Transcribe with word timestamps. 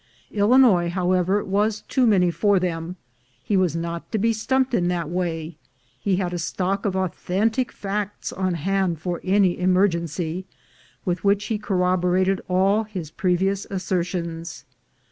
Illinois, 0.31 0.89
however, 0.89 1.43
was 1.43 1.83
too 1.83 2.07
many 2.07 2.31
for 2.31 2.59
them; 2.59 2.95
he 3.43 3.55
was 3.55 3.75
not 3.75 4.11
to 4.11 4.17
be 4.17 4.33
stumped 4.33 4.73
in 4.73 4.87
that 4.87 5.11
way; 5.11 5.57
he 5.99 6.15
had 6.15 6.33
a 6.33 6.39
stock 6.39 6.85
of 6.87 6.95
authen 6.95 7.53
tic 7.53 7.71
facts 7.71 8.33
on 8.33 8.55
hand 8.55 8.99
for 8.99 9.21
any 9.23 9.59
emergency, 9.59 10.47
with 11.05 11.23
which 11.23 11.45
he 11.53 11.59
corroborated 11.59 12.41
all 12.49 12.85
his 12.85 13.11
previous 13.11 13.67
assertions. 13.69 14.65